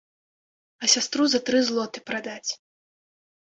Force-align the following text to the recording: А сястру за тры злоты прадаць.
А 0.83 0.89
сястру 0.93 1.27
за 1.33 1.39
тры 1.49 1.61
злоты 1.67 2.03
прадаць. 2.09 2.51